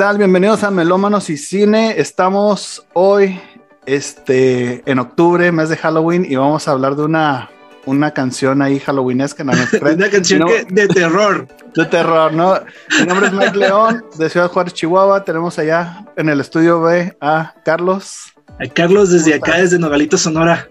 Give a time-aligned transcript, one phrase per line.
[0.00, 0.16] ¿Qué tal?
[0.16, 2.00] Bienvenidos a Melómanos y Cine.
[2.00, 3.38] Estamos hoy
[3.84, 7.50] este, en octubre, mes de Halloween, y vamos a hablar de una,
[7.84, 9.44] una canción ahí halloweenesca.
[9.44, 9.52] ¿no?
[9.82, 11.46] una canción que, de terror.
[11.74, 12.54] De terror, ¿no?
[12.98, 15.22] Mi nombre es Mike León, de Ciudad Juárez, Chihuahua.
[15.22, 18.32] Tenemos allá en el estudio B a Carlos.
[18.58, 20.66] A Carlos desde acá, desde Nogalito, Sonora.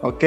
[0.00, 0.24] Ok.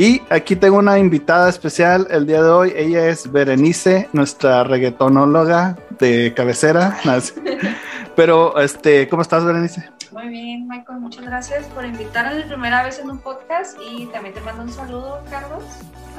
[0.00, 2.72] Y aquí tengo una invitada especial el día de hoy.
[2.74, 6.98] Ella es Berenice, nuestra reggaetonóloga de cabecera.
[8.16, 9.88] Pero, este, ¿cómo estás, Berenice?
[10.12, 14.34] Muy bien, Michael, muchas gracias por invitarme la primera vez en un podcast y también
[14.34, 15.62] te mando un saludo, Carlos,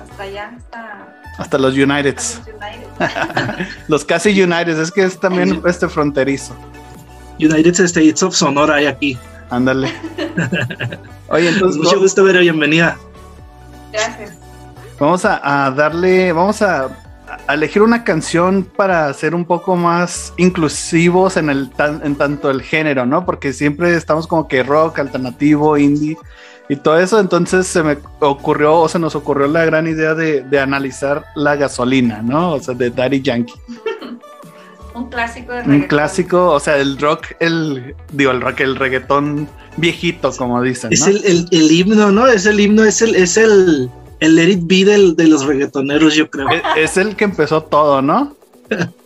[0.01, 1.07] hasta allá, hasta...
[1.37, 2.41] Hasta los Uniteds.
[2.45, 3.67] los, United.
[3.87, 6.55] los casi Uniteds, es que es también este fronterizo.
[7.39, 9.17] United States of Sonora hay aquí.
[9.49, 9.93] Ándale.
[11.27, 11.81] Oye, entonces...
[11.81, 12.97] Mucho gusto ver, bienvenida.
[13.91, 14.33] Gracias.
[14.99, 16.87] Vamos a, darle, vamos a,
[17.49, 21.71] elegir una canción para ser un poco más inclusivos en, el,
[22.03, 23.25] en tanto el género, ¿no?
[23.25, 26.17] Porque siempre estamos como que rock, alternativo, indie
[26.69, 27.19] y todo eso.
[27.19, 32.21] Entonces se me ocurrió o se nos ocurrió la gran idea de, analizar la gasolina,
[32.21, 32.53] ¿no?
[32.53, 33.53] O sea, de Daddy Yankee.
[34.95, 35.81] un clásico de reggaetón.
[35.81, 40.91] Un clásico, o sea, el rock, el, digo, el rock, el reggaetón viejito, como dicen.
[40.91, 42.27] Es el, himno, ¿no?
[42.27, 43.89] Es el himno, es el, es el,
[44.21, 46.47] el Let It Be de los reggaetoneros, yo creo.
[46.77, 48.37] Es, el que empezó todo, ¿no?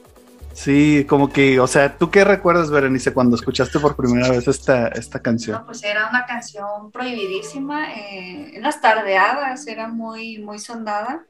[0.53, 4.87] Sí, como que, o sea, ¿tú qué recuerdas, Berenice, cuando escuchaste por primera vez esta,
[4.87, 5.57] esta canción?
[5.57, 11.25] No, pues era una canción prohibidísima, eh, en las tardeadas era muy, muy sondada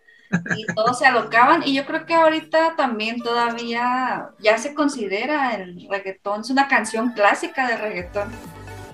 [0.56, 5.88] y todos se alocaban y yo creo que ahorita también todavía ya se considera el
[5.90, 8.30] reggaetón, es una canción clásica de reggaetón.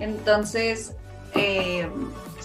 [0.00, 0.94] Entonces,
[1.34, 1.90] eh,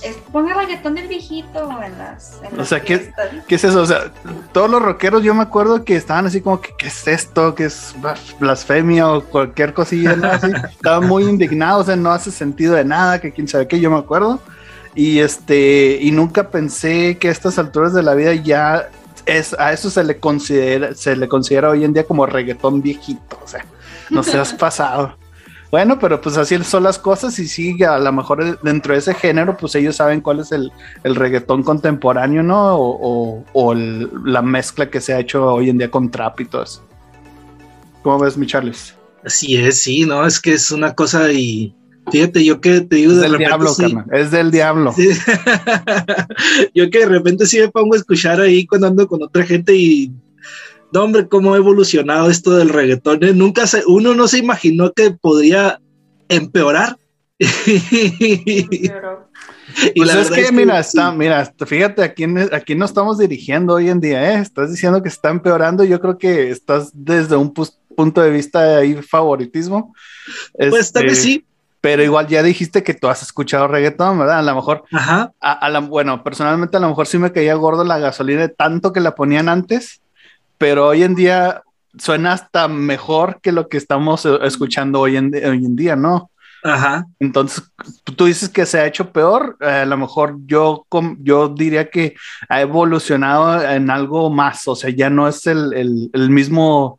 [0.02, 2.39] es, ponga reggaetón del viejito en las.
[2.58, 3.11] o sea, ¿qué,
[3.48, 3.82] es eso?
[3.82, 4.11] O sea,
[4.52, 7.55] todos los rockeros, yo me acuerdo que estaban así como que, ¿qué es esto?
[7.55, 7.95] ¿Qué es
[8.39, 10.14] blasfemia o cualquier cosilla?
[10.72, 13.98] estaban muy indignados, o no hace sentido de nada, que quién sabe qué, yo me
[13.98, 14.39] acuerdo.
[14.95, 18.89] Y este, y nunca pensé que a estas alturas de la vida ya
[19.26, 23.39] es, a eso se le considera, se le considera hoy en día como reggaetón viejito.
[23.43, 23.66] O sea,
[24.10, 25.16] no se has pasado.
[25.70, 29.14] Bueno, pero pues así son las cosas y sí, a lo mejor dentro de ese
[29.14, 30.72] género, pues ellos saben cuál es el,
[31.04, 32.76] reggaetón contemporáneo, ¿no?
[32.78, 36.83] O, la mezcla que se ha hecho hoy en día con trap y todo eso.
[38.02, 38.95] ¿Cómo ves, mi Charles?
[39.26, 40.26] Así es, sí, ¿no?
[40.26, 41.76] Es que es una cosa y
[42.11, 43.70] fíjate, yo que te digo es del diablo,
[44.14, 44.95] es del diablo.
[46.73, 49.76] yo que de repente sí me pongo a escuchar ahí cuando ando con otra gente
[49.76, 50.14] y
[50.92, 53.23] no, hombre, cómo ha evolucionado esto del reggaetón.
[53.23, 53.33] ¿eh?
[53.33, 55.81] Nunca se, uno no se imaginó que podría
[56.30, 56.98] empeorar.
[57.39, 58.89] y
[59.95, 63.99] pues es que, mira, está, mira, fíjate a quién, aquí nos estamos dirigiendo hoy en
[63.99, 64.39] día, ¿eh?
[64.39, 68.75] Estás diciendo que está empeorando, yo creo que estás desde un punto de vista de
[68.77, 69.93] ahí favoritismo.
[70.58, 71.45] Pues tal vez este, sí.
[71.80, 74.39] Pero igual ya dijiste que tú has escuchado reggaetón, ¿verdad?
[74.39, 75.31] A lo mejor, Ajá.
[75.39, 78.92] A, la, bueno, personalmente a lo mejor sí me caía gordo la gasolina de tanto
[78.92, 80.02] que la ponían antes
[80.58, 81.64] pero hoy en día
[81.98, 86.32] suena hasta mejor que lo que estamos eh, escuchando hoy en, hoy en día, ¿no?
[86.64, 87.06] Ajá.
[87.20, 87.64] Entonces,
[88.16, 90.86] tú dices que se ha hecho peor, eh, a lo mejor yo,
[91.20, 92.16] yo diría que
[92.50, 96.98] ha evolucionado en algo más, o sea, ya no es el, el mismo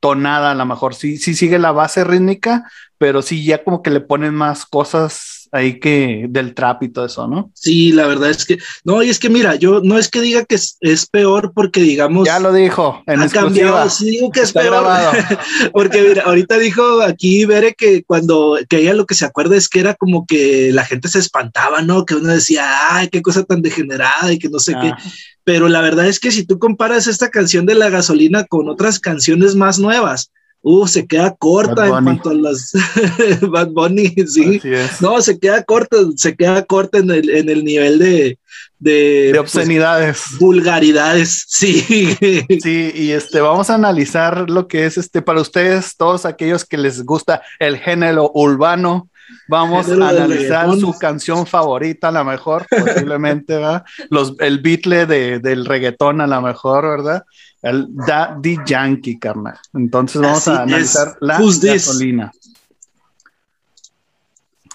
[0.00, 3.90] tonada, a lo mejor sí, sí sigue la base rítmica, pero sí ya como que
[3.90, 7.50] le ponen más cosas ahí que del trap y todo eso, ¿no?
[7.54, 10.44] Sí, la verdad es que, no, y es que mira, yo no es que diga
[10.44, 12.26] que es, peor porque digamos...
[12.26, 14.84] Ya lo dijo, en ha cambiado, sí digo que es peor,
[15.72, 19.68] porque mira, ahorita dijo aquí Bere que cuando, que ella lo que se acuerda es
[19.68, 22.04] que era como que la gente se espantaba, ¿no?
[22.04, 24.88] Que uno decía, ay, qué cosa tan degenerada y que no sé qué.
[24.88, 24.98] Ah.
[25.44, 29.00] Pero la verdad es que si tú comparas esta canción de la gasolina con otras
[29.00, 30.30] canciones más nuevas,
[30.62, 32.72] Uh, se queda corta en cuanto a las
[33.50, 34.60] Bad Bunny, sí.
[35.00, 38.38] No, se queda corta, se queda corta en el, en el nivel de,
[38.78, 40.22] de, pues, obscenidades.
[40.38, 42.16] vulgaridades, sí.
[42.62, 46.78] Sí, y este, vamos a analizar lo que es este para ustedes, todos aquellos que
[46.78, 49.09] les gusta el género urbano.
[49.48, 53.84] Vamos a analizar su canción favorita, a lo mejor, posiblemente, ¿verdad?
[54.08, 57.24] Los, el beatle de, del reggaetón, a lo mejor, ¿verdad?
[57.62, 59.58] El Daddy Yankee, carnal.
[59.74, 62.32] Entonces vamos a analizar la gasolina.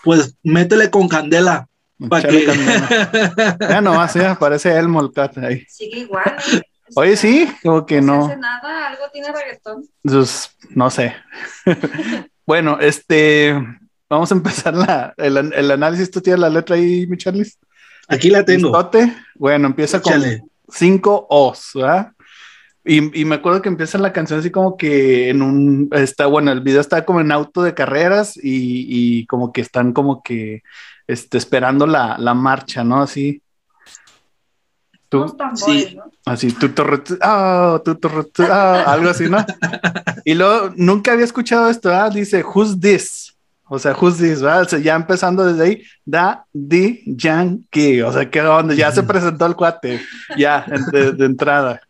[0.03, 1.67] Pues métele con candela.
[2.09, 2.45] Para que...
[2.45, 3.57] Candela.
[3.69, 5.65] ya nomás, ya parece el Molcat ahí.
[5.67, 6.35] Sigue igual.
[6.95, 8.17] Oye, sí, como que no.
[8.17, 9.83] No hace nada, algo tiene reggaetón.
[10.03, 11.15] Pues, no sé.
[12.45, 13.55] bueno, este,
[14.09, 16.11] vamos a empezar la, el, análisis.
[16.11, 17.17] ¿Tú tienes la letra ahí, mi
[18.07, 18.71] Aquí la tengo.
[19.35, 20.21] Bueno, empieza con
[20.69, 22.11] cinco O's, ¿verdad?
[22.87, 26.51] Y, y, me acuerdo que empieza la canción así como que en un, está, bueno,
[26.51, 30.61] el video está como en auto de carreras y, y como que están como que
[31.07, 33.01] este, esperando la, la marcha, ¿no?
[33.01, 33.41] Así.
[35.09, 35.97] Tú, sí.
[36.25, 36.71] Así, tú,
[37.21, 37.97] ah, tú,
[38.49, 39.37] ah, algo así, ¿no?
[40.25, 42.09] y luego, nunca había escuchado esto, ¿ah?
[42.09, 43.34] Dice, who's this?
[43.67, 44.61] O sea, who's this, ¿verdad?
[44.61, 49.03] O sea, ya empezando desde ahí, da di yankee, o sea, que donde ya se
[49.03, 50.01] presentó el cuate,
[50.37, 51.81] ya, de, de entrada.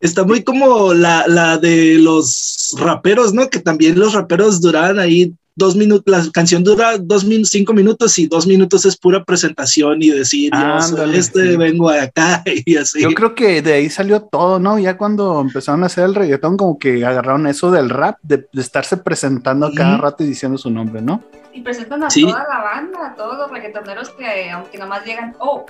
[0.00, 3.48] Está muy como la, la, de los raperos, ¿no?
[3.48, 8.18] Que también los raperos duraban ahí dos minutos, la canción dura dos minutos, cinco minutos
[8.18, 13.00] y dos minutos es pura presentación y decir, yo este, vengo de acá y así.
[13.00, 14.78] Yo creo que de ahí salió todo, ¿no?
[14.78, 18.96] Ya cuando empezaron a hacer el reggaetón, como que agarraron eso del rap, de, estarse
[18.96, 21.22] presentando cada rato y diciendo su nombre, ¿no?
[21.52, 25.64] Y presentan a toda la banda, a todos los reggaetoneros que, aunque nomás llegan, oh,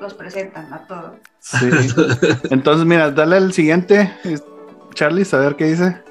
[0.00, 1.12] los presentan a todos.
[1.40, 1.68] Sí.
[2.50, 4.10] Entonces, mira, dale al siguiente,
[4.94, 6.02] Charlie, a ver qué dice.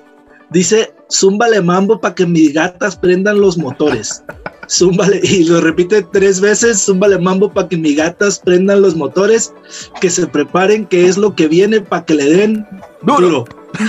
[0.50, 4.24] Dice, zúmbale mambo para que mis gatas prendan los motores.
[4.70, 9.54] Zúmbale, y lo repite tres veces, zúmbale mambo para que mis gatas prendan los motores,
[10.02, 12.68] que se preparen, que es lo que viene para que le den
[13.04, 13.46] duro.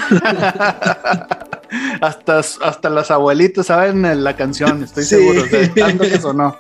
[2.00, 5.42] hasta, hasta las abuelitas saben la canción, estoy seguro,
[5.76, 6.56] tanto que sonó.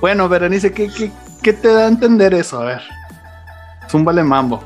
[0.00, 1.10] Bueno, Berenice, ¿qué, qué,
[1.42, 2.60] ¿Qué te da a entender eso?
[2.60, 2.82] A ver.
[3.88, 4.62] Zúmbale mambo.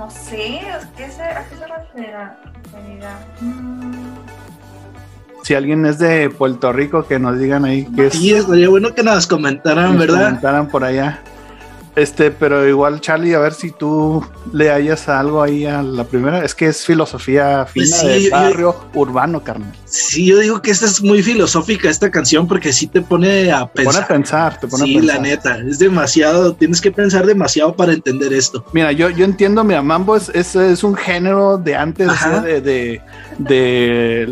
[0.00, 0.62] No sé,
[0.96, 2.24] ¿qué se, ¿a qué se refiere?
[3.42, 3.92] Mm.
[5.42, 8.14] Si alguien es de Puerto Rico, que nos digan ahí qué es.
[8.14, 10.28] Sí, estaría bueno que nos comentaran, ¿verdad?
[10.28, 11.20] Comentaran por allá.
[11.96, 14.24] Este, pero igual, Charlie, a ver si tú
[14.54, 16.46] le hayas algo ahí a la primera.
[16.46, 19.74] Es que es filosofía fina pues de barrio urbano, carnal.
[19.90, 23.66] Sí, yo digo que esta es muy filosófica esta canción porque sí te pone a
[23.66, 23.74] pensar.
[23.74, 25.16] Te pone a pensar, te pone sí, a pensar.
[25.16, 28.64] la neta, es demasiado, tienes que pensar demasiado para entender esto.
[28.72, 32.08] Mira, yo, yo entiendo, mira, Mambo es, es, un género de antes
[32.44, 33.00] de, de,
[33.38, 34.22] de,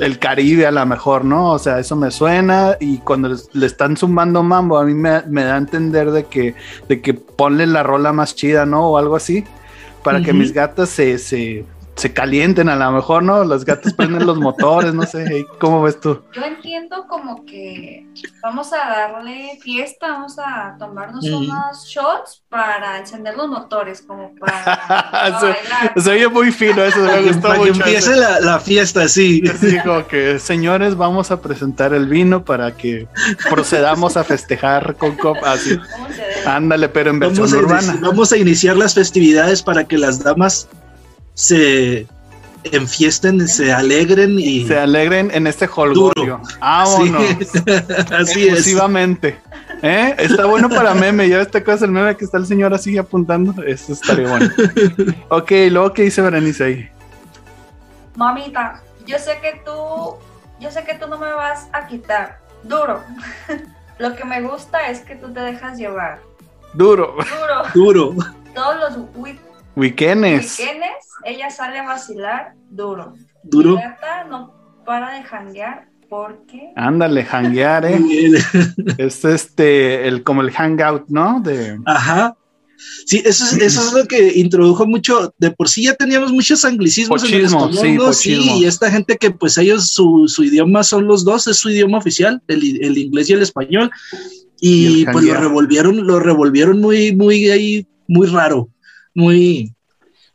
[0.00, 1.52] el Caribe a lo mejor, ¿no?
[1.52, 5.44] O sea, eso me suena y cuando le están sumando Mambo, a mí me, me
[5.44, 6.54] da a entender de que,
[6.88, 8.88] de que ponle la rola más chida, ¿no?
[8.88, 9.44] O algo así,
[10.02, 11.66] para que mis gatas se, se,
[12.02, 13.44] se calienten a lo mejor, ¿no?
[13.44, 16.20] Los gatos prenden los motores, no sé, ¿cómo ves tú?
[16.32, 18.04] Yo entiendo como que
[18.42, 25.56] vamos a darle fiesta, vamos a tomarnos unos shots para encender los motores, como para,
[25.96, 27.72] Se oye muy fino eso, me gustó para mucho.
[27.74, 29.40] Que empiece la, la, fiesta, sí.
[29.60, 33.06] Sí, como que, señores, vamos a presentar el vino para que
[33.48, 35.68] procedamos a festejar con copas.
[36.46, 37.96] Ándale, pero en versión vamos urbana.
[38.02, 40.68] vamos a iniciar las festividades para que las damas
[41.34, 42.06] se
[42.64, 46.40] enfiesten, se alegren y se alegren en este holgorio.
[46.60, 47.24] Vámonos.
[48.12, 49.40] así Exclusivamente.
[49.82, 50.14] ¿Eh?
[50.18, 51.28] Está bueno para meme.
[51.28, 53.62] Ya esta cosa el meme que está el señor así apuntando.
[53.64, 54.50] Eso estaría bueno.
[55.28, 56.90] ok, luego qué dice Berenice ahí.
[58.14, 60.16] Mamita, yo sé que tú,
[60.60, 62.40] yo sé que tú no me vas a quitar.
[62.62, 63.02] Duro.
[63.98, 66.20] Lo que me gusta es que tú te dejas llevar.
[66.74, 67.16] Duro.
[67.74, 68.12] Duro.
[68.14, 68.32] Duro.
[68.54, 68.96] Todos los
[69.76, 70.60] Weekendes,
[71.24, 73.14] ella sale a vacilar duro.
[73.42, 73.78] Duro.
[74.28, 76.72] No para de janguear porque.
[76.76, 77.98] Ándale, janguear, eh.
[78.98, 81.40] es este, el, como el hangout, ¿no?
[81.40, 81.78] De...
[81.86, 82.36] Ajá.
[83.06, 85.32] Sí, eso es, eso es lo que introdujo mucho.
[85.38, 89.30] De por sí ya teníamos muchos anglicismos en el español, sí, y esta gente que,
[89.30, 93.30] pues, ellos su, su, idioma son los dos, es su idioma oficial, el, el inglés
[93.30, 93.90] y el español.
[94.60, 98.71] Y, pues lo revolvieron, lo revolvieron muy, muy ahí, muy raro
[99.14, 99.74] muy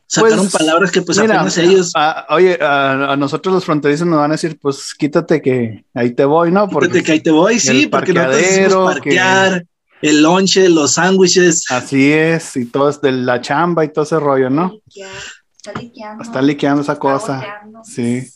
[0.08, 1.92] sacaron pues, palabras que pues apenas ellos.
[2.30, 6.50] oye, a, nosotros los fronterizos nos van a decir, pues quítate que ahí te voy,
[6.50, 6.68] ¿no?
[6.68, 9.64] Porque quítate que ahí te voy, sí, porque no te parquear,
[10.00, 11.70] el lonche, los sándwiches.
[11.70, 14.72] Así es, y todo es de la chamba y todo ese rollo, ¿no?
[15.56, 16.22] Está liqueando.
[16.22, 17.44] Está liqueando esa cosa.
[17.84, 18.26] Sí.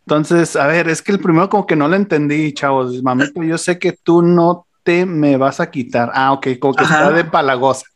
[0.00, 3.00] Entonces, a ver, es que el primero como que no lo entendí, chavos.
[3.02, 6.10] Mamito, yo sé que tú no te me vas a quitar.
[6.12, 7.86] Ah, ok, como que está de palagosa.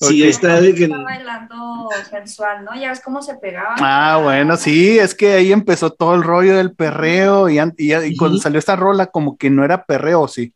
[0.00, 0.88] Sí, está de que...
[0.88, 2.74] bailando sensual, ¿no?
[2.74, 3.74] Ya ves cómo se pegaba.
[3.78, 8.38] Ah, bueno, sí, es que ahí empezó todo el rollo del perreo y, y, cuando
[8.38, 10.52] salió esta rola como que no era perreo, sí.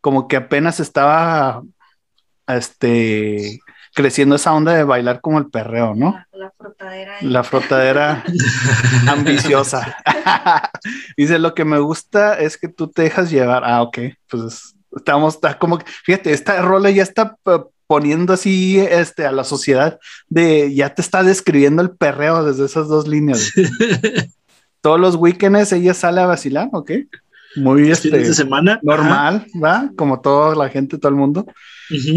[0.00, 1.62] Como que apenas estaba
[2.48, 3.60] este
[3.94, 6.18] creciendo esa onda de bailar como el perreo, ¿no?
[6.32, 7.16] La, frotadera.
[7.20, 8.24] La frotadera
[9.08, 9.96] ambiciosa.
[11.16, 13.64] Dice, lo que me gusta es que tú te dejas llevar.
[13.64, 13.98] Ah, ok,
[14.28, 17.36] pues estamos, está como, fíjate, esta rola ya está
[17.92, 19.98] poniendo así este, a la sociedad
[20.30, 23.52] de ya te está describiendo el perreo desde esas dos líneas.
[24.80, 26.90] Todos los weekends ella sale a vacilar, ¿ok?
[27.56, 28.80] muy este, de semana.
[28.82, 29.90] normal, ¿va?
[29.94, 31.44] Como toda la gente, todo el mundo.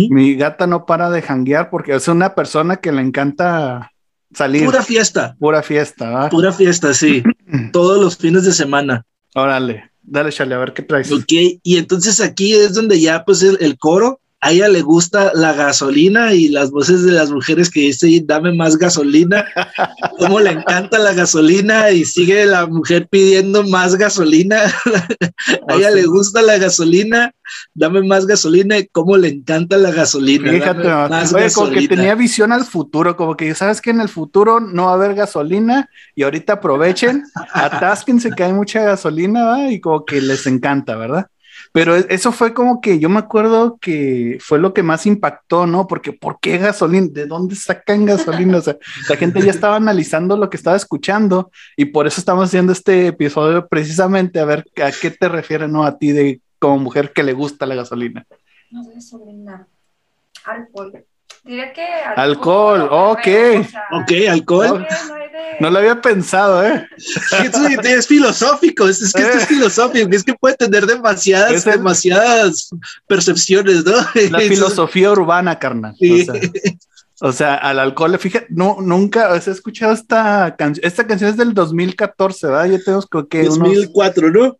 [0.09, 3.91] Mi gata no para de janguear porque es una persona que le encanta
[4.33, 4.63] salir.
[4.63, 5.35] Pura fiesta.
[5.37, 6.29] Pura fiesta, ¿va?
[6.29, 7.21] Pura fiesta, sí.
[7.73, 9.05] Todos los fines de semana.
[9.33, 11.11] Órale, dale, Charlie, a ver qué traes.
[11.11, 15.53] Ok, y entonces aquí es donde ya pues el coro a ella le gusta la
[15.53, 19.43] gasolina y las voces de las mujeres que dicen, dame más gasolina,
[20.19, 24.57] cómo le encanta la gasolina y sigue la mujer pidiendo más gasolina,
[25.67, 27.33] a ella le gusta la gasolina,
[27.73, 30.51] dame más gasolina y cómo le encanta la gasolina.
[30.51, 34.59] Fíjate, más como que tenía visión al futuro, como que sabes que en el futuro
[34.59, 40.05] no va a haber gasolina y ahorita aprovechen, atásquense que hay mucha gasolina y como
[40.05, 41.25] que les encanta, ¿verdad?
[41.75, 45.67] Pero e, eso fue como que yo me acuerdo que fue lo que más impactó,
[45.67, 45.87] ¿no?
[45.87, 47.09] Porque ¿por qué gasolina?
[47.11, 48.59] ¿De dónde sacan gasolina?
[48.59, 48.77] O sea,
[49.09, 53.07] la gente ya estaba analizando lo que estaba escuchando y por eso estamos haciendo este
[53.07, 55.83] episodio precisamente a ver a qué te refieres, ¿no?
[55.83, 58.25] A ti de como mujer que le gusta la gasolina.
[58.71, 59.67] No sé, gasolina.
[60.45, 61.05] Alcohol.
[61.43, 62.87] Diré que alcohol.
[62.89, 63.27] ok.
[63.91, 64.87] ok, alcohol.
[65.09, 65.14] No,
[65.59, 66.87] lo había pensado, ¿eh?
[66.97, 69.47] es, filosófico, es, que esto es eh.
[69.47, 72.69] filosófico, es que puede tener demasiadas, demasiadas
[73.07, 73.95] percepciones, ¿no?
[74.31, 75.95] La filosofía urbana, carnal.
[77.21, 80.85] O, sea, al alcohol, fíjate, no, nunca has escuchado esta canción.
[80.85, 82.65] Esta canción es del 2014, ¿verdad?
[82.65, 84.57] Ya tenemos que 2004, ¿no?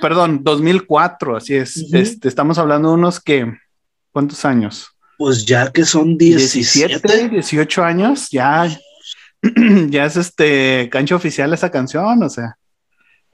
[0.00, 1.76] Perdón, 2004, así es.
[1.92, 3.52] este, estamos hablando de unos que,
[4.12, 4.88] ¿cuántos años?
[5.18, 8.68] Pues ya que son 17, 18 años, ya,
[9.88, 12.56] ya es este cancha oficial esa canción, o sea.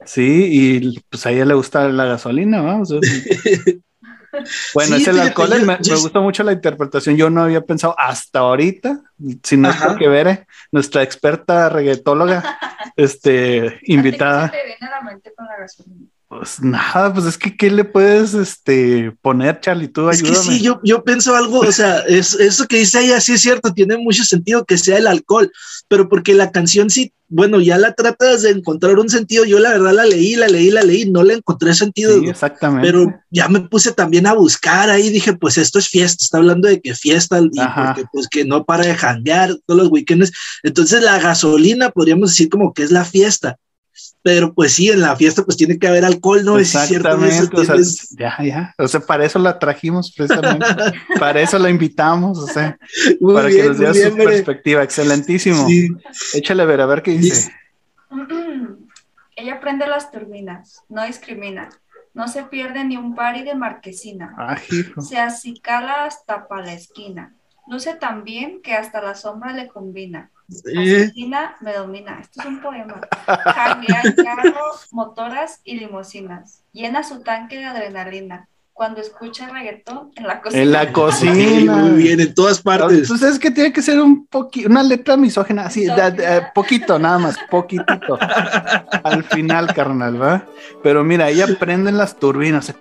[0.05, 2.89] Sí, y pues a ella le gusta la gasolina, vamos.
[4.73, 7.17] bueno, es el alcohol, me, gustó mucho la interpretación.
[7.17, 9.01] Yo no había pensado hasta ahorita,
[9.43, 12.59] si no es porque Vere, nuestra experta reggaetóloga,
[12.95, 14.51] este, invitada.
[14.51, 16.05] ¿Qué te viene a la mente con la gasolina?
[16.29, 19.87] Pues nada, pues es que ¿qué le puedes este, poner, Charlie?
[19.87, 20.37] Tú ayúdame.
[20.37, 23.33] Es que sí, yo, yo pienso algo, o sea, es, eso que dice ella sí
[23.33, 25.49] es cierto, tiene mucho sentido que sea el alcohol,
[25.87, 29.69] pero porque la canción sí, bueno, ya la tratas de encontrar un sentido, yo la
[29.69, 32.19] verdad la leí, la leí, la leí, no le encontré sentido.
[32.19, 32.85] Sí, exactamente.
[32.85, 36.67] Pero ya me puse también a buscar ahí, dije, pues esto es fiesta, está hablando
[36.67, 41.01] de que fiesta, y porque, pues que no para de janguear todos los weekends, entonces
[41.01, 43.57] la gasolina podríamos decir como que es la fiesta
[44.21, 46.59] pero pues sí, en la fiesta pues tiene que haber alcohol, ¿no?
[46.59, 47.75] Exactamente, o sea,
[48.17, 50.65] ya, ya, o sea, para eso la trajimos precisamente,
[51.19, 52.77] para eso la invitamos, o sea,
[53.33, 55.65] para que nos dé su perspectiva, excelentísimo.
[56.33, 57.51] Échale a ver, a ver qué dice.
[59.35, 61.69] Ella prende las turbinas, no discrimina,
[62.13, 64.57] no se pierde ni un pari de marquesina, ah,
[64.99, 67.35] se acicala hasta para la esquina,
[67.67, 72.19] luce tan bien que hasta la sombra le combina Asesina me domina.
[72.21, 73.01] Esto es un poema.
[73.25, 76.63] Janguea en carros, motoras y limusinas.
[76.71, 78.47] Llena su tanque de adrenalina.
[78.71, 80.61] Cuando escucha reggaetón en la cocina.
[80.61, 81.75] En la cocina.
[81.77, 82.99] Muy bien, en todas partes.
[82.99, 85.87] Entonces es que tiene que ser un poquito, una letra misógena, así,
[86.53, 88.19] poquito, nada más, poquitito.
[88.21, 90.45] Al final, carnal, ¿va?
[90.83, 92.71] Pero mira, ella prende las turbinas.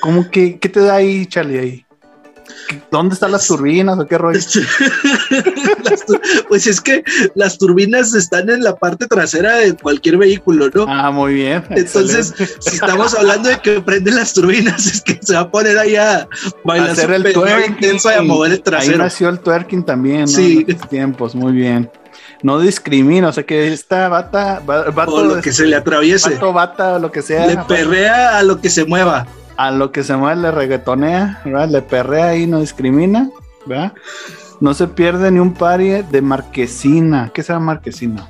[0.00, 1.86] ¿Cómo, que, qué te da ahí, Charlie, ahí?
[2.90, 4.38] ¿Dónde están las turbinas o qué rollo?
[6.48, 7.02] pues es que
[7.34, 10.86] las turbinas están en la parte trasera de cualquier vehículo, ¿no?
[10.88, 11.64] Ah, muy bien.
[11.70, 15.78] Entonces, si estamos hablando de que prenden las turbinas, es que se va a poner
[15.78, 16.28] ahí a
[16.64, 18.92] bailar hacer el twerking intenso y a mover el trasero.
[18.92, 20.28] Ahí nació el twerking también, ¿no?
[20.28, 20.64] Sí.
[20.68, 21.90] En tiempos, muy bien
[22.42, 24.60] no discrimina, o sea que esta bata,
[25.06, 28.60] o lo que se le atraviese, bata o lo que sea, le perrea a lo
[28.60, 31.68] que se mueva a lo que se mueve le reggaetonea, ¿verdad?
[31.68, 33.30] Le perrea y no discrimina,
[33.66, 33.92] ¿verdad?
[34.60, 37.30] No se pierde ni un pari de marquesina.
[37.34, 38.26] ¿Qué será marquesina?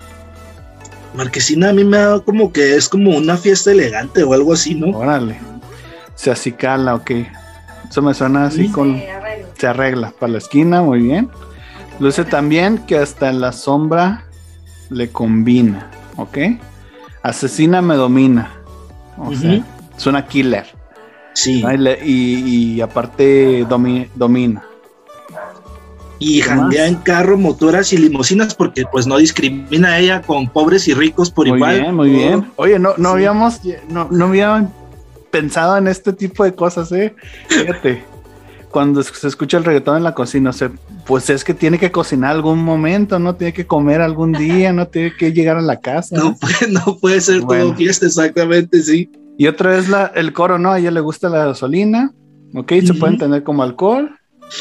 [1.14, 4.74] Marquesina a mí me da como que es como una fiesta elegante o algo así,
[4.74, 4.96] ¿no?
[4.96, 5.38] Órale.
[6.14, 7.10] Se acicala, ok.
[7.88, 9.00] Eso me suena así con...
[9.58, 10.12] Se arregla.
[10.18, 11.28] para la esquina, muy bien.
[12.00, 14.24] Luce también que hasta en la sombra
[14.88, 16.38] le combina, ¿ok?
[17.22, 18.50] Asesina me domina.
[19.18, 19.62] O sea,
[19.96, 20.66] es una killer.
[21.34, 21.64] Sí.
[22.04, 24.64] Y, aparte domina.
[26.18, 30.94] Y jandea en carro, motoras y limusinas porque pues no discrimina ella con pobres y
[30.94, 31.72] ricos por igual.
[31.72, 32.52] Muy bien, muy bien.
[32.56, 34.70] Oye, no, no habíamos, no, no habíamos
[35.32, 37.14] pensado en este tipo de cosas, eh.
[37.48, 38.04] Fíjate.
[38.70, 40.52] cuando se escucha el reggaetón en la cocina,
[41.06, 44.86] pues es que tiene que cocinar algún momento, no tiene que comer algún día, no
[44.86, 46.16] tiene que llegar a la casa.
[46.16, 49.10] No, puede, no puede ser todo fiesta, exactamente, sí.
[49.42, 50.70] Y otra vez la, el coro, ¿no?
[50.70, 52.12] A ella le gusta la gasolina,
[52.54, 52.74] ¿ok?
[52.86, 54.16] Se puede entender como alcohol,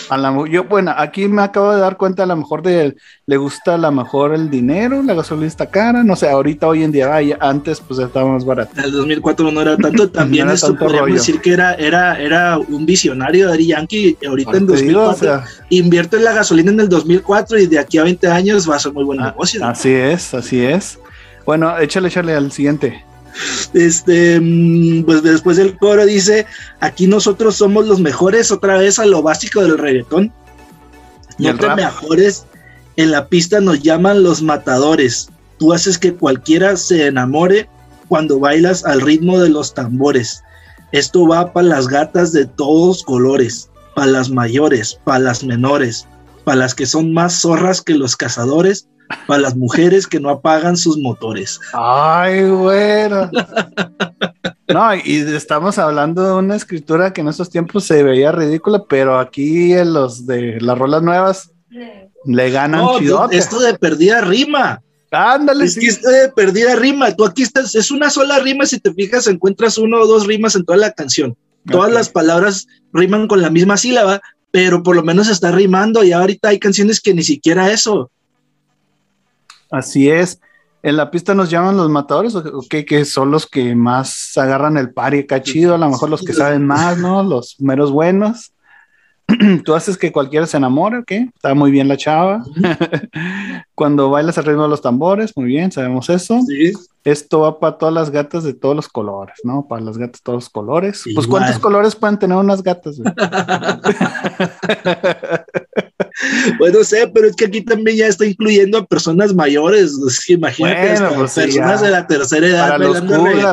[0.10, 2.96] A la, yo, bueno, aquí me acabo de dar cuenta, a lo mejor de,
[3.28, 6.82] le gusta a lo mejor el dinero, la gasolina está cara, no sé, ahorita hoy
[6.82, 8.72] en día, antes pues estaba más barato.
[8.76, 12.84] En el 2004 no era tanto, también esto podríamos decir que era, era, era un
[12.84, 17.68] visionario de Ari Yankee, ahorita en 2004, invierte en la gasolina en el 2004 y
[17.68, 19.64] de aquí a 20 años va a ser muy buen ah, negocio.
[19.64, 20.98] Así es, así es.
[21.46, 23.11] Bueno, échale, échale al siguiente.
[23.74, 26.46] Este, mm, pues después del coro dice,
[26.80, 30.32] aquí nosotros somos los mejores, otra vez a lo básico del reggaetón.
[31.38, 32.46] No te mejores,
[32.98, 35.30] en la pista nos llaman los matadores.
[35.58, 37.70] Tú haces que cualquiera se enamore
[38.08, 40.44] cuando bailas al ritmo de los tambores.
[40.92, 46.06] Esto va para las gatas de todos colores, para las mayores, para las menores,
[46.44, 48.88] para las que son más zorras que los cazadores,
[49.28, 51.60] para las mujeres que no apagan sus motores.
[51.74, 53.30] Ay, bueno.
[54.68, 59.20] No, y estamos hablando de una escritura que en esos tiempos se veía ridícula, pero
[59.20, 61.52] aquí en los de las rolas nuevas
[62.26, 64.82] le ganan no, Esto de perdida rima.
[65.12, 65.66] Ándale.
[65.66, 67.14] Es que esto de perdida rima.
[67.16, 68.66] Tú aquí estás, es una sola rima.
[68.66, 71.36] Si te fijas, encuentras uno o dos rimas en toda la canción.
[71.70, 76.04] Todas las palabras riman con la misma sílaba, pero por lo menos está rimando.
[76.04, 78.10] Y ahorita hay canciones que ni siquiera eso.
[79.72, 80.40] Así es.
[80.84, 84.92] En la pista nos llaman los matadores, o que son los que más agarran el
[84.92, 87.24] par y chido, a lo mejor los que saben más, ¿no?
[87.24, 88.52] Los meros buenos.
[89.64, 91.12] Tú haces que cualquiera se enamore, ¿ok?
[91.12, 92.44] Está muy bien la chava.
[93.76, 96.42] Cuando bailas al ritmo de los tambores, muy bien, sabemos eso.
[96.48, 96.74] Sí.
[97.04, 99.68] Esto va para todas las gatas de todos los colores, ¿no?
[99.68, 101.04] Para las gatas de todos los colores.
[101.16, 102.98] Pues, ¿cuántos colores pueden tener unas gatas?
[106.60, 109.96] bueno, sé, pero es que aquí también ya está incluyendo a personas mayores.
[110.28, 112.70] imagínate, pues personas de la tercera edad.
[112.70, 113.02] Para, los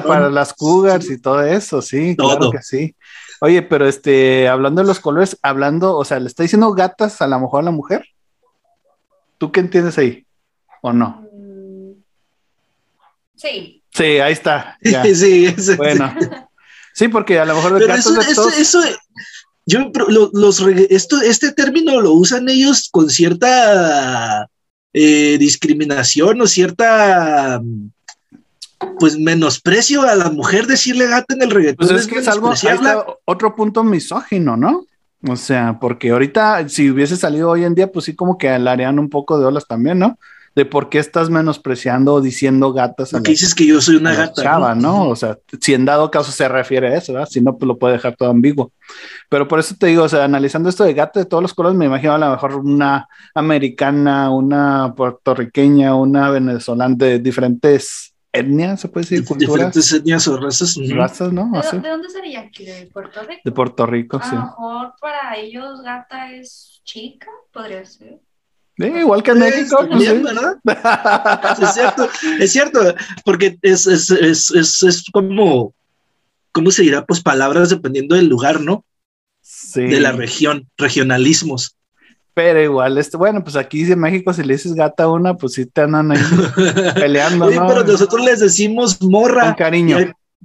[0.05, 2.95] para las cougars y todo eso, sí, claro que sí.
[3.40, 7.26] Oye, pero este, hablando de los colores, hablando, o sea, ¿le está diciendo gatas a
[7.26, 8.05] lo mejor a la mujer?
[9.38, 10.26] ¿Tú qué entiendes ahí?
[10.83, 11.27] ¿O no?
[13.38, 13.83] Sí.
[13.90, 14.78] Sí, ahí está.
[15.14, 16.14] sí, bueno.
[16.92, 18.81] Sí, porque a lo mejor Pero eso, eso,
[19.64, 19.90] yo
[20.33, 24.48] los, esto, este término lo usan ellos con cierta
[24.92, 27.62] eh, discriminación o cierta
[28.98, 31.88] pues menosprecio a la mujer decirle gata en el reggaetón.
[31.88, 32.53] Pues es, que es algo,
[33.24, 34.87] otro punto misógino, ¿no?
[35.29, 38.98] O sea, porque ahorita, si hubiese salido hoy en día, pues sí, como que harían
[38.98, 40.18] un poco de olas también, ¿no?
[40.59, 43.12] De por qué estás menospreciando o diciendo gatas.
[43.12, 44.42] Porque dices que yo soy una gata.
[44.42, 45.09] Chava, ¿no?
[45.09, 47.29] O sea, si en dado caso se refiere a eso, ¿verdad?
[47.31, 48.73] Si no, pues lo puede dejar todo ambiguo.
[49.29, 51.79] Pero por eso te digo, o sea, analizando esto de gata de todos los colores,
[51.79, 58.88] me imagino a lo mejor una americana, una puertorriqueña, una venezolana de diferentes etnias, se
[58.88, 59.55] puede decir, culturas.
[59.55, 60.77] Diferentes etnias o razas.
[60.90, 61.53] Razas, ¿no?
[61.53, 62.64] ¿De, dónde sería aquí?
[62.64, 63.42] ¿De Puerto Rico?
[63.44, 64.31] De Puerto Rico, sí.
[64.33, 68.18] A lo mejor para ellos gata es chica, podría ser
[68.79, 69.87] igual que en México.
[69.91, 70.57] Pues, ¿verdad?
[71.62, 75.75] es cierto, es cierto, porque es, es, es, es, como,
[76.53, 77.05] ¿cómo se dirá?
[77.05, 78.85] Pues palabras dependiendo del lugar, ¿no?
[79.41, 79.83] Sí.
[79.83, 81.77] De la región, regionalismos.
[82.35, 85.55] Pero igual, este, bueno, pues aquí en México si le dices gata a una, pues
[85.55, 86.19] sí te andan ahí
[86.95, 87.47] peleando.
[87.47, 89.47] Oye, pero nosotros les decimos morra.
[89.47, 89.97] Con cariño.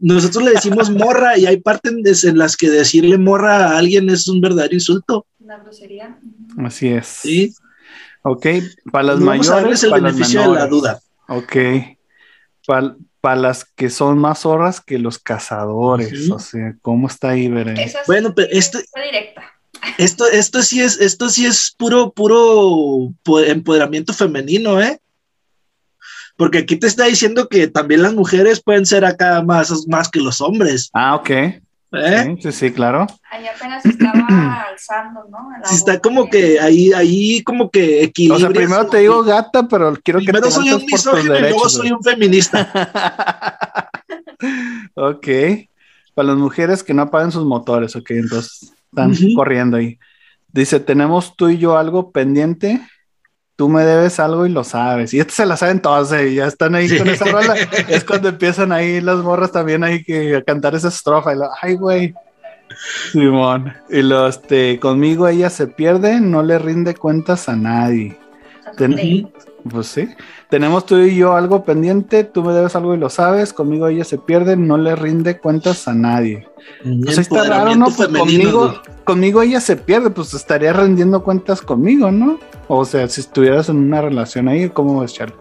[0.01, 4.27] nosotros le decimos morra y hay partes en las que decirle morra a alguien es
[4.27, 5.27] un verdadero insulto.
[5.39, 6.17] Una grosería.
[6.57, 7.05] Así es.
[7.05, 7.53] Sí.
[8.23, 8.47] Ok,
[8.91, 9.83] para las mayores.
[9.83, 10.99] el beneficio de la duda.
[11.27, 11.55] Ok.
[12.65, 16.29] Para las que son más zorras que los cazadores.
[16.29, 17.91] O sea, ¿cómo está ahí, Veré?
[18.07, 18.79] bueno, pero esto.
[18.95, 19.43] Directa.
[19.97, 23.11] Esto, esto sí es, esto sí es puro, puro
[23.45, 24.99] empoderamiento femenino, ¿eh?
[26.37, 30.19] Porque aquí te está diciendo que también las mujeres pueden ser acá más, más que
[30.19, 30.89] los hombres.
[30.93, 31.29] Ah, ok.
[31.93, 32.37] ¿Eh?
[32.41, 33.05] Sí, sí, claro.
[33.29, 35.49] Ahí apenas estaba alzando, ¿no?
[35.63, 38.35] Sí, está como que ahí, ahí como que equilibrio.
[38.35, 41.69] O sea, primero te digo gata, pero quiero que te soy un misógino y luego
[41.69, 43.89] soy un feminista.
[44.95, 45.27] ok.
[46.15, 49.99] Para las mujeres que no apaguen sus motores, ok, entonces están corriendo ahí.
[50.51, 52.81] Dice, tenemos tú y yo algo pendiente
[53.55, 55.13] tú me debes algo y lo sabes.
[55.13, 57.55] Y esto se la saben todas, eh, ya están ahí con esa rola.
[57.87, 61.33] es cuando empiezan ahí las morras también ahí que a cantar esa estrofa.
[61.33, 62.13] Y lo, ay, güey.
[63.11, 63.73] Simón.
[63.89, 68.17] Y lo, este, conmigo ella se pierde, no le rinde cuentas a nadie.
[69.69, 70.09] Pues sí.
[70.49, 74.03] Tenemos tú y yo algo pendiente, tú me debes algo y lo sabes, conmigo ella
[74.03, 76.47] se pierde, no le rinde cuentas a nadie.
[77.03, 77.85] Pues está raro, ¿no?
[77.85, 82.39] Pues conmigo, conmigo ella se pierde, pues estaría rendiendo cuentas conmigo, ¿no?
[82.67, 85.35] O sea, si estuvieras en una relación ahí, ¿cómo ves, Charlie?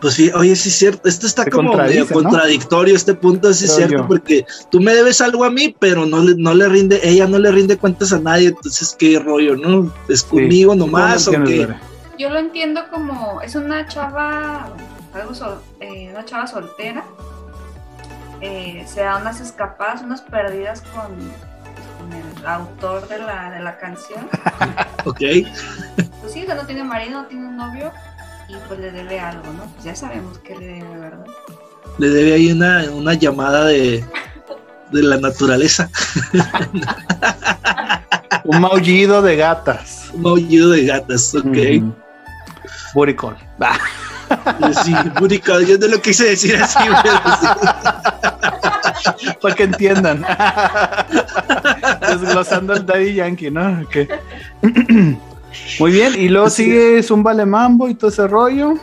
[0.00, 3.76] Pues sí, oye, sí es cierto, esto está como medio contradictorio, este punto, sí es
[3.76, 7.28] cierto, porque tú me debes algo a mí, pero no le, no le rinde, ella
[7.28, 9.94] no le rinde cuentas a nadie, entonces qué rollo, ¿no?
[10.08, 11.68] ¿Es conmigo nomás o qué?
[12.22, 14.68] Yo lo entiendo como, es una chava,
[15.12, 15.32] algo
[15.80, 17.02] eh, una chava soltera,
[18.40, 21.10] eh, se da unas escapadas, unas perdidas con,
[22.12, 24.28] el autor de la, de la canción.
[25.04, 25.18] ok.
[26.20, 27.90] Pues sí, no tiene marido, no tiene un novio,
[28.48, 29.64] y pues le debe algo, ¿no?
[29.72, 31.26] Pues ya sabemos que le debe, ¿verdad?
[31.98, 34.04] Le debe ahí una, una llamada de,
[34.92, 35.90] de la naturaleza.
[38.44, 40.10] Un maullido de gatas.
[40.12, 41.56] Un maullido de gatas, ok.
[41.80, 42.01] Mm.
[42.94, 43.36] Buricol.
[44.84, 46.78] Sí, buricol, yo no lo quise decir así,
[49.40, 50.24] Para que entiendan.
[52.00, 53.82] Desglosando el Daddy Yankee, ¿no?
[53.82, 54.08] Okay.
[55.78, 58.74] Muy bien, y luego sigue Zumba Le Mambo y todo ese rollo.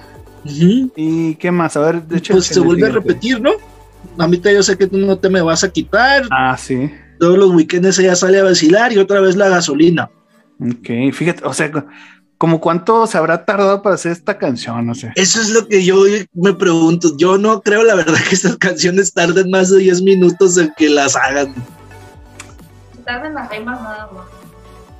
[0.43, 1.75] ¿Y qué más?
[1.77, 2.33] A ver, de hecho.
[2.33, 3.51] Pues se vuelve a repetir, ¿no?
[4.17, 6.23] A mí yo sé que tú no te me vas a quitar.
[6.31, 6.91] Ah, sí.
[7.19, 10.09] Todos los weekends ella sale a vacilar y otra vez la gasolina.
[10.61, 11.71] Ok, fíjate, o sea,
[12.39, 15.11] como cuánto se habrá tardado para hacer esta canción, no sé.
[15.15, 17.09] Eso es lo que yo me pregunto.
[17.17, 20.89] Yo no creo, la verdad, que estas canciones tarden más de 10 minutos en que
[20.89, 21.53] las hagan.
[23.05, 24.23] Tarden las rimas nada más.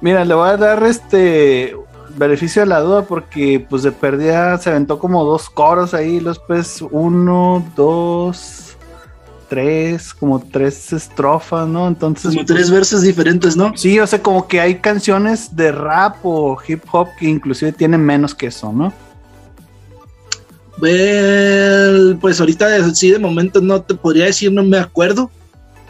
[0.02, 1.78] Mira, le voy a dar este
[2.17, 6.39] beneficio de la duda porque pues de perdida se aventó como dos coros ahí, los
[6.39, 8.68] pues uno, dos,
[9.50, 11.88] tres, como tres estrofas, ¿no?
[11.88, 12.34] Entonces...
[12.34, 13.76] Como tres versos diferentes, ¿no?
[13.76, 18.06] Sí, o sea, como que hay canciones de rap o hip hop que inclusive tienen
[18.06, 18.94] menos que eso, ¿no?
[22.22, 25.30] pues ahorita sí de momento no te podría decir, no me acuerdo,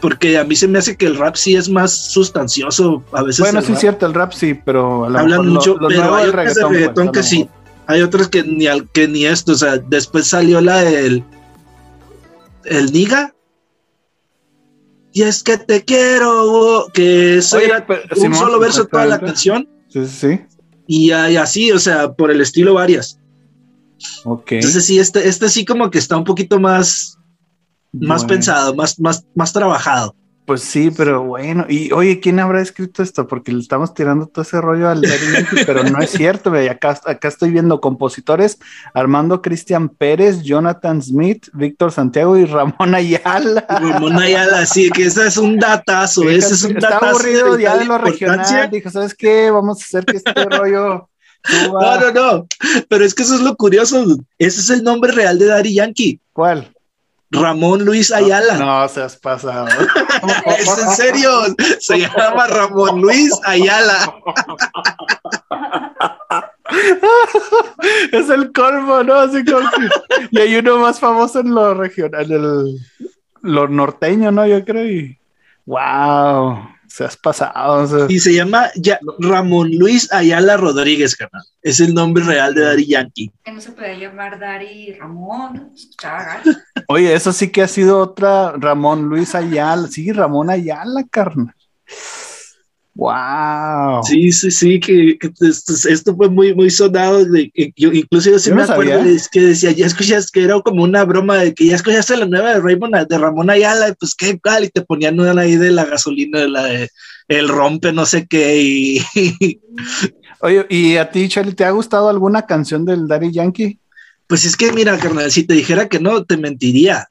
[0.00, 3.40] porque a mí se me hace que el rap sí es más sustancioso a veces.
[3.40, 7.06] Bueno, sí es cierto, el rap sí, pero hablan mucho, pero hay otras de reggaetón
[7.12, 7.48] pues, que sí,
[7.86, 11.24] hay otras que ni al, que ni esto, o sea, después salió la del
[12.64, 13.34] el Niga.
[15.12, 17.40] Y es que te quiero, que
[18.16, 19.68] un solo verso toda la canción.
[19.88, 20.40] Sí, sí.
[20.86, 23.18] Y, y así, o sea, por el estilo varias.
[24.24, 24.52] Ok.
[24.52, 27.18] Entonces sí, este, este sí como que está un poquito más
[27.92, 30.14] más pensado, más, más, más trabajado.
[30.50, 31.64] Pues sí, pero bueno.
[31.68, 33.28] Y oye, ¿quién habrá escrito esto?
[33.28, 35.00] Porque le estamos tirando todo ese rollo al
[35.64, 36.52] pero no es cierto.
[36.68, 38.58] Acá, acá estoy viendo compositores:
[38.92, 43.64] Armando Cristian Pérez, Jonathan Smith, Víctor Santiago y Ramón Ayala.
[43.68, 46.28] Ramón Ayala, sí, que ese es un datazo.
[46.28, 48.70] ese es un está aburrido ya de lo regional.
[48.72, 49.52] Dijo, ¿sabes qué?
[49.52, 51.08] Vamos a hacer que este rollo.
[51.72, 52.46] No, no, no.
[52.88, 54.04] Pero es que eso es lo curioso.
[54.36, 56.20] Ese es el nombre real de Daddy Yankee.
[56.32, 56.72] ¿Cuál?
[57.30, 58.58] Ramón Luis Ayala.
[58.58, 59.68] No, se has pasado.
[60.58, 61.30] ¿Es en serio?
[61.78, 64.14] Se llama Ramón Luis Ayala.
[68.12, 69.14] es el colmo, ¿no?
[69.14, 69.68] Así como
[70.30, 72.78] Y hay uno más famoso en lo regional, en el,
[73.42, 74.46] lo norteño, ¿no?
[74.46, 74.86] Yo creo.
[74.86, 75.18] Y...
[75.66, 76.68] ¡Wow!
[76.90, 78.08] Se has pasado.
[78.08, 81.42] Y se llama ya, Ramón Luis Ayala Rodríguez, canal.
[81.62, 83.30] Es el nombre real de Dari Yankee.
[83.44, 85.72] Que no se puede llamar Dari Ramón.
[86.88, 89.86] Oye, eso sí que ha sido otra Ramón Luis Ayala.
[89.88, 91.54] Sí, Ramón Ayala, carnal.
[93.00, 94.02] Wow.
[94.02, 95.18] Sí, sí, sí, que,
[95.88, 97.24] esto, fue muy, muy sonado.
[97.24, 99.00] De, yo, incluso yo sí me acuerdo
[99.32, 102.52] que decía, ya escuchas que era como una broma de que ya escuchaste la nueva
[102.52, 105.86] de Raymond, de Ramón Ayala, pues qué tal, y te ponían una ahí de la
[105.86, 106.90] gasolina, de la de
[107.28, 108.60] el rompe, no sé qué.
[108.60, 109.00] Y...
[110.42, 113.78] Oye, ¿y a ti, Charlie, te ha gustado alguna canción del Daddy Yankee?
[114.26, 117.08] Pues es que, mira, carnal, si te dijera que no, te mentiría.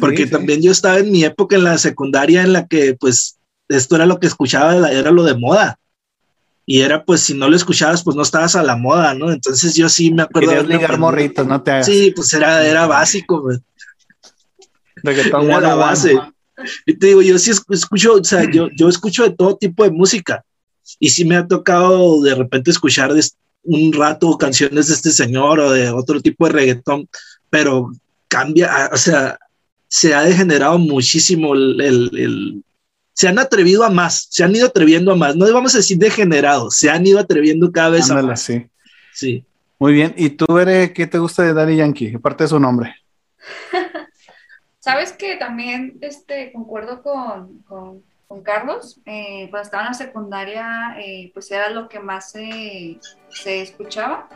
[0.00, 3.36] Porque también yo estaba en mi época en la secundaria en la que, pues,
[3.70, 5.78] esto era lo que escuchaba, era lo de moda.
[6.66, 9.32] Y era pues si no lo escuchabas, pues no estabas a la moda, ¿no?
[9.32, 10.52] Entonces yo sí me acuerdo.
[10.52, 11.86] de ligar morritos, no te hagas.
[11.86, 13.58] Sí, pues era, era básico, güey.
[15.02, 16.18] Era la base.
[16.86, 19.90] Y te digo, yo sí escucho, o sea, yo, yo escucho de todo tipo de
[19.90, 20.44] música.
[20.98, 23.12] Y sí me ha tocado de repente escuchar
[23.62, 27.08] un rato canciones de este señor o de otro tipo de reggaetón,
[27.48, 27.90] pero
[28.28, 29.38] cambia, o sea,
[29.88, 32.62] se ha degenerado muchísimo el,
[33.20, 35.36] se han atrevido a más, se han ido atreviendo a más.
[35.36, 38.40] No vamos a decir degenerados, se han ido atreviendo cada vez a más.
[38.40, 38.66] Sí.
[39.12, 39.44] sí.
[39.78, 40.14] Muy bien.
[40.16, 42.94] ¿Y tú, Bere, qué te gusta de Daddy Yankee, aparte de su nombre?
[44.78, 48.02] Sabes que también este, concuerdo con, con,
[48.42, 48.98] Carlos.
[49.04, 54.30] Eh, cuando estaba en la secundaria, eh, pues era lo que más se, se escuchaba.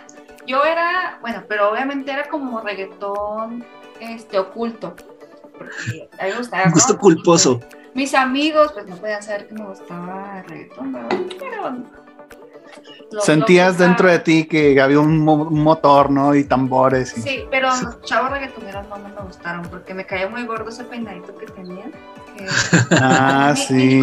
[0.47, 3.64] Yo era, bueno, pero obviamente era como reggaetón
[3.99, 4.94] este, oculto.
[5.57, 6.70] Porque a mí me gustaba.
[6.70, 7.61] Gusto culposo
[7.95, 10.97] mis amigos, pues no podían saber que me gustaba el reggaetón,
[11.39, 11.85] Pero
[13.21, 16.35] Sentías dentro de ti que había un, motor, ¿no?
[16.35, 17.11] Y tambores.
[17.11, 21.37] Sí, pero los chavos reggaetoneros no me gustaron porque me caía muy gordo ese peinadito
[21.37, 21.85] que tenía.
[23.01, 24.03] ah, sí.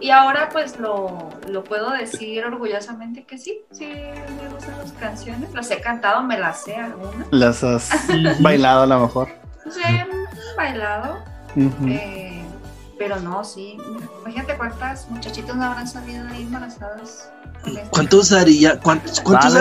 [0.00, 5.52] Y ahora pues lo, lo, puedo decir orgullosamente que sí, sí me gustan las canciones,
[5.52, 7.26] las he cantado, me las sé algunas.
[7.30, 7.90] Las has
[8.40, 9.28] bailado a lo mejor.
[9.70, 9.82] Sí,
[10.56, 11.29] bailado.
[11.56, 12.44] Eh,
[12.98, 13.78] pero no, sí.
[14.22, 17.30] Imagínate cuántas muchachitas no habrán salido ahí embarazadas.
[17.66, 19.54] Este ¿Cuántos Daría, cuántos, cuántos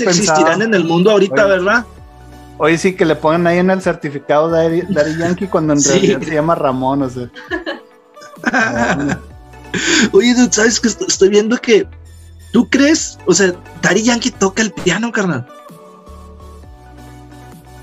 [0.00, 1.84] existirán en el mundo ahorita, verdad?
[2.58, 4.84] Hoy sí que le ponen ahí en el certificado Dari,
[5.18, 7.30] Yankee cuando en realidad se llama Ramón, o sea.
[10.12, 11.86] Oye, ¿sabes que estoy viendo que
[12.52, 13.18] tú crees?
[13.26, 15.46] O sea, Dari Yankee toca el piano, carnal.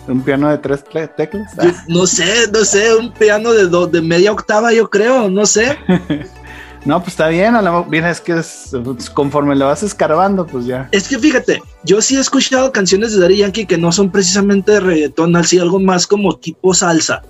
[0.10, 0.84] ¿Un piano de tres
[1.15, 1.54] teclas?
[1.88, 5.78] no sé, no sé, un piano de, de media octava, yo creo, no sé.
[6.86, 8.72] no, pues está bien, a lo bien es que es,
[9.13, 10.89] conforme le vas escarbando, pues ya.
[10.91, 14.72] Es que fíjate, yo sí he escuchado canciones de Daddy Yankee que no son precisamente
[14.72, 17.22] de reggaetón, así algo más como tipo salsa.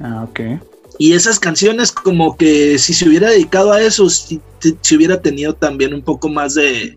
[0.00, 0.40] Ah, ok.
[0.98, 4.40] Y esas canciones como que si se hubiera dedicado a eso, si,
[4.80, 6.96] si hubiera tenido también un poco más de...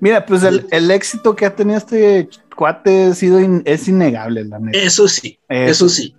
[0.00, 4.78] Mira, pues el, el éxito que ha tenido este cuate sido es innegable, la neta.
[4.78, 6.14] Eso sí, eso, sí.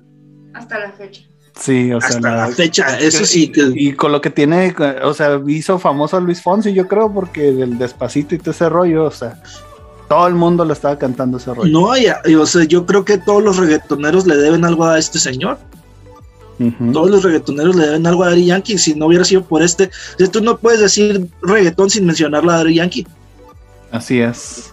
[0.54, 1.22] Hasta la fecha.
[1.60, 3.52] Sí, o sea, hasta la, fecha, eso sí.
[3.76, 7.52] Y con lo que tiene, o sea, hizo famoso a Luis Fonsi, yo creo, porque
[7.52, 9.42] del despacito y todo ese rollo, o sea,
[10.08, 11.72] todo el mundo le estaba cantando ese rollo.
[11.72, 15.20] No, ya, o sea, yo creo que todos los reggaetoneros le deben algo a este
[15.20, 15.58] señor.
[16.94, 18.78] Todos los reggaetoneros le deben algo a Daddy Yankee.
[18.78, 19.90] Si no hubiera sido por este,
[20.32, 23.08] tú no puedes decir reggaetón sin mencionar a Daddy Yankee.
[23.92, 24.72] Así es.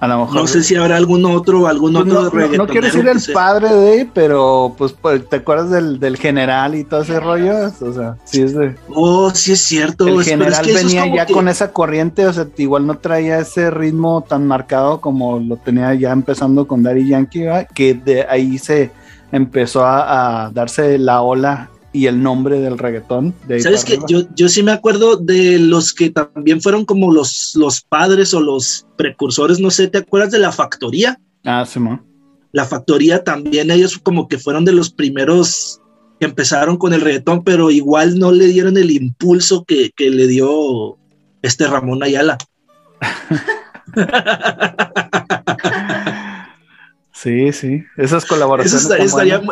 [0.00, 3.68] No sé si habrá algún otro, algún pues otro no, no, quiero decir el padre
[3.68, 8.40] de, pero pues, pues, te acuerdas del, general y todo ese rollo, o sea, sí
[8.40, 8.76] es de.
[8.88, 10.08] Oh, sí es cierto.
[10.08, 14.46] El general venía ya con esa corriente, o sea, igual no traía ese ritmo tan
[14.46, 18.90] marcado como lo tenía ya empezando con Daddy Yankee, que de ahí se
[19.32, 23.34] empezó a darse la ola y el nombre del reggaetón.
[23.60, 27.80] ¿Sabes que yo, yo sí me acuerdo de los que también fueron como los, los
[27.80, 31.18] padres o los precursores, no sé, ¿te acuerdas de la factoría?
[31.44, 31.80] Ah, sí,
[32.52, 35.80] La factoría también, ellos como que fueron de los primeros
[36.20, 40.26] que empezaron con el reggaetón, pero igual no le dieron el impulso que, que le
[40.26, 40.98] dio
[41.42, 42.36] este Ramón Ayala.
[47.22, 48.86] Sí, sí, esas colaboraciones.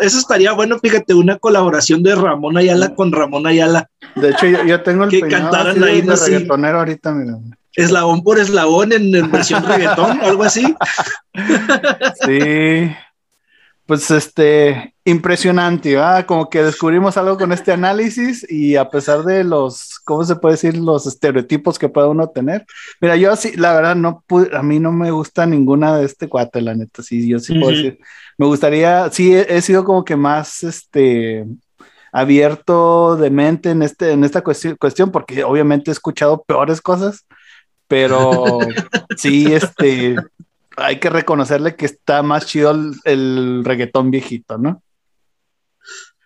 [0.01, 3.91] Eso estaría, bueno, fíjate, una colaboración de Ramón Ayala con Ramón Ayala.
[4.15, 7.37] De hecho, yo, tengo el que cantaran ahí de reggaetonero ahorita, mira.
[7.75, 10.75] Eslabón por eslabón en, en versión reggaetón, algo así.
[12.27, 12.91] Sí,
[13.85, 16.27] pues este, impresionante, ¿verdad?
[16.27, 20.55] Como que descubrimos algo con este análisis y a pesar de los, ¿cómo se puede
[20.55, 20.77] decir?
[20.77, 22.66] Los estereotipos que puede uno tener.
[23.01, 26.29] Mira, yo sí, la verdad, no pude, a mí no me gusta ninguna de este
[26.29, 27.99] cuate, la neta, sí, yo sí puedo decir.
[28.37, 31.47] Me gustaría, sí, he, sido como que más, este,
[32.12, 37.27] abierto de mente en, este, en esta cuestión, cuestión, porque obviamente he escuchado peores cosas,
[37.87, 38.59] pero
[39.16, 40.16] sí, este,
[40.77, 44.83] hay que reconocerle que está más chido el, reggaetón viejito, ¿no?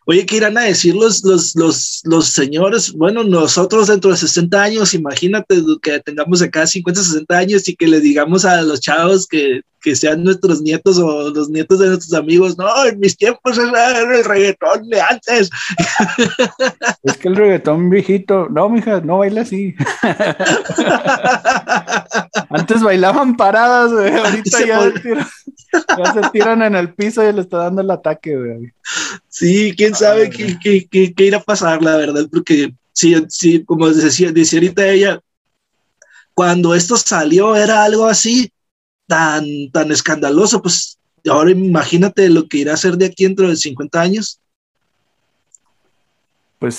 [0.05, 2.93] Oye, ¿qué irán a decir los, los, los, señores?
[2.93, 7.87] Bueno, nosotros dentro de 60 años, imagínate que tengamos acá 50, 60 años y que
[7.87, 9.61] le digamos a los chavos que,
[9.95, 14.25] sean nuestros nietos o los nietos de nuestros amigos, no, en mis tiempos era el
[14.25, 15.51] reggaetón de antes.
[17.03, 19.75] Es que el reggaetón viejito, no, mija, no baila así.
[22.51, 24.15] Antes bailaban paradas, güey.
[24.15, 24.93] Ahorita ya,
[25.73, 28.73] se tiran en el piso y le está dando el ataque, güey.
[29.29, 33.89] Sí, quién sabe qué, qué, qué, irá a pasar, la verdad, porque sí, sí, como
[33.89, 35.21] decía, decía ahorita ella,
[36.35, 38.53] cuando esto salió era algo así
[39.07, 43.57] tan, tan escandaloso, pues ahora imagínate lo que irá a ser de aquí dentro de
[43.57, 44.41] 50 años.
[46.63, 46.79] Pues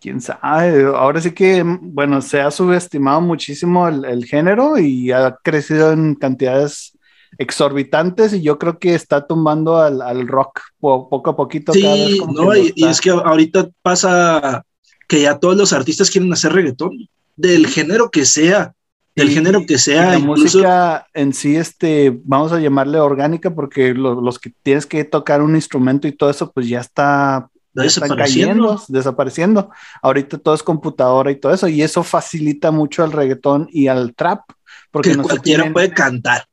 [0.00, 0.84] quién sabe.
[0.84, 6.96] Ahora sí que, bueno, se ha subestimado muchísimo el, género y ha crecido en cantidades
[7.40, 11.72] exorbitantes y yo creo que está tumbando al, rock poco a poquito.
[11.72, 14.62] Sí, no, y, es que ahorita pasa
[15.08, 18.74] que ya todos los artistas quieren hacer reggaetón, del género que sea,
[19.16, 20.12] del género que sea.
[20.12, 25.40] La música en sí, este, vamos a llamarle orgánica porque los que tienes que tocar
[25.40, 28.82] un instrumento y todo eso, pues ya está desapareciendo.
[28.86, 29.70] desapareciendo.
[30.02, 34.14] Ahorita todo es computadora y todo eso, y eso facilita mucho al reggaetón y al
[34.14, 34.42] trap.
[34.90, 36.49] Porque que cualquiera puede cantar.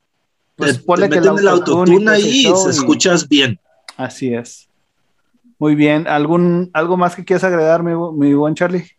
[0.58, 3.60] Pues te, que el autotune ahí y se escuchas bien.
[3.96, 4.68] Así es.
[5.60, 6.08] Muy bien.
[6.08, 8.98] ¿Algún, ¿Algo más que quieras agregar, mi, mi buen Charlie?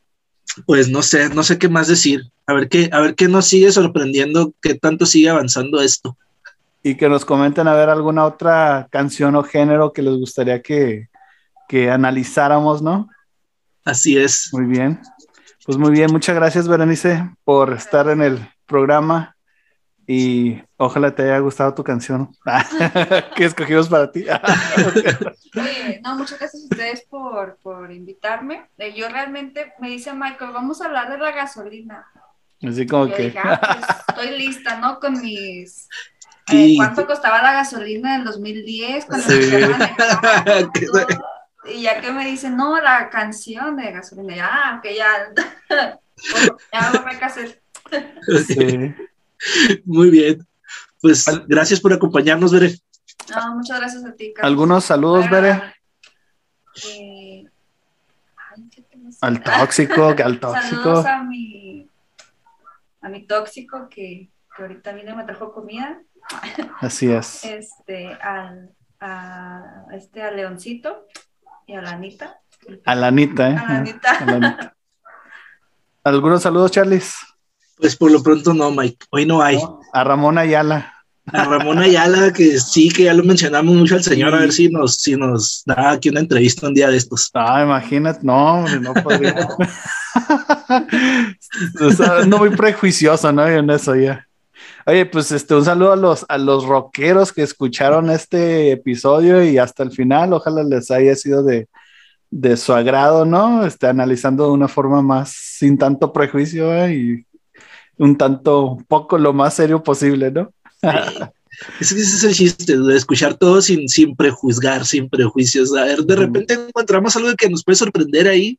[0.66, 2.30] pues no sé, no sé qué más decir.
[2.46, 6.16] A ver qué, a ver qué nos sigue sorprendiendo, qué tanto sigue avanzando esto.
[6.82, 11.08] Y que nos comenten a ver alguna otra canción o género que les gustaría que,
[11.68, 13.08] que analizáramos, ¿no?
[13.84, 14.48] Así es.
[14.52, 15.00] Muy bien.
[15.66, 19.36] Pues muy bien, muchas gracias, Berenice, por estar en el programa
[20.10, 22.34] y ojalá te haya gustado tu canción
[23.36, 24.24] que escogimos para ti.
[26.02, 28.70] no, muchas gracias a ustedes por, por invitarme.
[28.78, 32.06] Eh, yo realmente me dice Michael, vamos a hablar de la gasolina.
[32.66, 33.34] Así como que.
[33.36, 34.98] Ah, pues, estoy lista, ¿no?
[34.98, 35.90] Con mis.
[36.50, 39.04] Eh, ¿Cuánto costaba la gasolina en el 2010?
[39.04, 39.50] Cuando sí.
[41.66, 45.34] y ya que me dicen, no, la canción de gasolina, ya, ah, que ya.
[46.72, 47.60] ya lo hacer.
[48.46, 48.94] Sí.
[49.84, 50.46] Muy bien.
[51.00, 52.74] Pues gracias por acompañarnos, Bere.
[53.30, 54.50] No, muchas gracias a ti, Carlos.
[54.50, 55.62] ¿Algunos saludos, Bere?
[56.84, 57.44] Eh,
[59.20, 60.82] al tóxico, que al tóxico.
[60.82, 61.88] Saludos a mi,
[63.00, 66.00] a mi tóxico que, que ahorita vino y me trajo comida.
[66.80, 67.44] Así es.
[67.44, 68.70] Este, al,
[69.00, 71.06] a, este, a Leoncito
[71.66, 72.40] y a la Anita.
[72.84, 73.56] A la Anita, ¿eh?
[73.56, 74.10] A la Anita.
[74.10, 74.76] A la Anita.
[76.04, 77.18] ¿Algunos saludos, Charles?
[77.78, 79.06] Pues por lo pronto no, Mike.
[79.10, 79.58] Hoy no hay.
[79.92, 80.94] a Ramón Ayala.
[81.32, 84.68] A Ramón Ayala, que sí, que ya lo mencionamos mucho al señor, a ver si
[84.68, 87.30] nos, si nos da aquí una entrevista un día de estos.
[87.34, 89.34] Ah, imagínate, no, no podría.
[92.26, 93.46] no muy prejuicioso, ¿no?
[93.46, 94.26] En eso ya.
[94.86, 99.58] Oye, pues este, un saludo a los, a los rockeros que escucharon este episodio y
[99.58, 101.68] hasta el final, ojalá les haya sido de,
[102.30, 103.66] de su agrado, ¿no?
[103.66, 106.94] Este, analizando de una forma más sin tanto prejuicio ¿eh?
[106.94, 107.26] y
[107.98, 110.52] un tanto, poco lo más serio posible, ¿no?
[111.80, 115.74] ese es el chiste, de escuchar todo sin, sin prejuzgar, sin prejuicios.
[115.76, 118.58] A ver, de repente encontramos algo que nos puede sorprender ahí.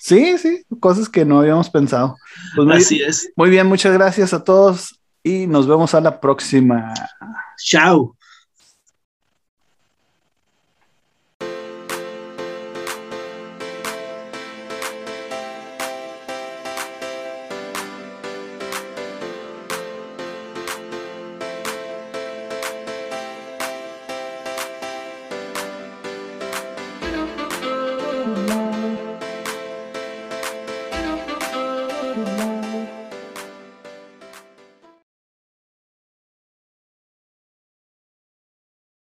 [0.00, 2.16] Sí, sí, cosas que no habíamos pensado.
[2.54, 3.30] Pues Así es.
[3.36, 6.94] Muy bien, muchas gracias a todos y nos vemos a la próxima.
[7.58, 8.17] Chao.